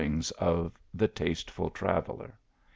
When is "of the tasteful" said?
0.31-1.69